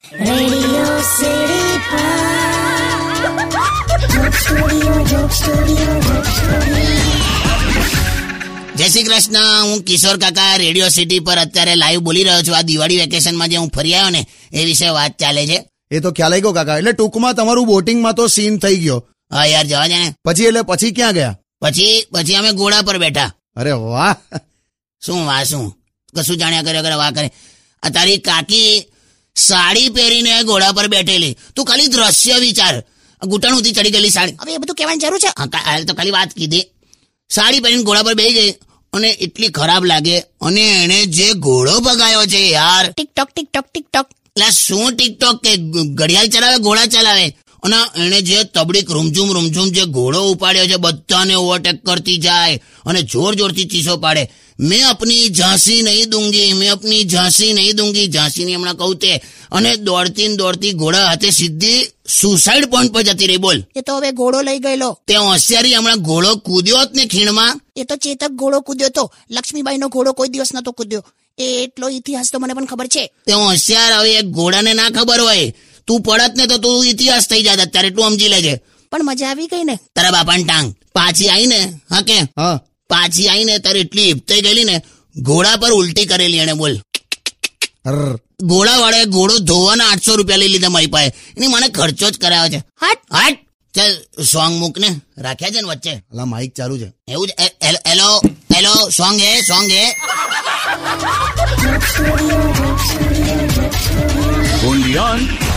[0.00, 0.08] જય
[8.88, 9.36] શ્રી કૃષ્ણ.
[9.62, 12.56] હું કિશોર કાકા રેડિયો સિટી પર અત્યારે લાઈવ બોલી રહ્યો છું.
[12.56, 15.64] આ દિવાળી વેકેશનમાં જે હું ફરી આવ્યો ને એ વિશે વાત ચાલે છે.
[15.90, 16.78] એ તો ખ્યાલ આવી ગયો કાકા.
[16.78, 19.08] એટલે ટૂંકમાં તમારું બોટિંગમાં તો સીન થઈ ગયો.
[19.32, 20.14] હા યાર જવા જાય ને.
[20.24, 21.36] પછી એટલે પછી ક્યાં ગયા?
[21.60, 23.32] પછી પછી અમે ઘોડા પર બેઠા.
[23.56, 24.16] અરે વાહ.
[25.06, 25.74] શું વાહ શું?
[26.14, 27.32] કશું જાણ્યા કર્યા કરે વાહ કરે.
[27.82, 28.89] આ તારી કાકી
[29.36, 31.36] સાડી પહેરીને ઘોડા પર બેઠેલી.
[31.56, 32.84] તું ખાલી દ્રશ્ય વિચાર.
[33.26, 34.32] ઘૂંટણ સુધી ચડી ગયેલી સાડી.
[34.32, 35.26] હવે એ બધું કહેવાની જરૂર છે?
[35.26, 36.64] હા, તો ખાલી વાત કીધી.
[37.30, 38.50] સાડી પહેરીને ઘોડા પર બેસી ગઈ
[38.92, 40.20] અને એટલી ખરાબ લાગે.
[40.20, 42.90] અને એણે જે ઘોડો ભગાયો છે યાર.
[42.90, 47.36] Tick tock tick tock tick tock એટલે શું ટિકટોક કે ગ- ઘડિયાળ ચલાવે ઘોડા ચલાવે?
[47.62, 53.02] અને એણે જે તબડીક રૂમઝુમ રૂમઝુમ જે ઘોડો ઉપાડ્યો છે બધાને ઓવરટેક કરતી જાય અને
[53.02, 54.30] જોર જોરથી ચીસો પાડે.
[54.60, 58.08] મેં અપની ઝાંસી નહીં દૂંગી મેં અપની ઝાંસી નહીં દૂંગી.
[58.08, 59.22] ઝાંસીની હમણાં કહું તે.
[59.52, 61.86] અને દોડતી ને દોડતી ઘોડા હાથે સીધી
[62.20, 63.62] સુસાઇડ પોઈન્ટ પર જતી રહી બોલ.
[63.76, 64.98] એ તો હવે ઘોડો લઈ ગયેલો.
[65.06, 67.60] તે હોશિયારી હમણાં ઘોડો કૂદ્યો જ ને ખીણમાં.
[67.76, 69.12] એ તો ચેતક ઘોડો કૂદ્યો તો.
[69.30, 71.04] લક્ષ્મીબાઈ નો ઘોડો કોઈ દિવસ નતો કૂદ્યો.
[71.38, 73.12] એ એટલો ઇતિહાસ તો મને પણ ખબર છે.
[73.26, 75.54] તે હોશિયાર હવે ઘોડાને ના ખબર હોય.
[75.90, 78.54] તું પડત ને તો તું ઇતિહાસ થઈ જાત અત્યારે તું સમજી લેજે.
[78.92, 79.74] પણ મજા આવી ગઈ ને?
[79.96, 80.68] તારા બાપાની ટાંગ.
[80.96, 81.58] પાછી આવીને
[81.90, 82.18] હા કે?
[82.22, 82.58] પાછી
[82.90, 84.76] પાછી આવીને તારે એટલી હિપતાઈ ગયેલી ને
[85.16, 86.74] ઘોડા પર ઉલટી કરેલી એને બોલ.
[88.50, 91.12] ઘોડા વાળાએ ઘોડો ધોવાના આઠસો રૂપિયા લઈ લીધા મારી પાસે.
[91.36, 92.60] એની મને ખર્ચો જ કરાયો છે.
[92.82, 93.00] હટ.
[93.18, 93.38] હટ.
[93.74, 94.90] ચાલ સોંગ મૂક ને.
[95.18, 95.94] રાખ્યા છે ને વચ્ચે?
[96.12, 96.88] અલા માઇક ચાલુ છે.
[97.12, 97.30] એવું જ
[97.90, 98.08] હેલો
[98.54, 99.84] હેલો સોંગ હે સોંગ હે.
[104.68, 105.49] Only on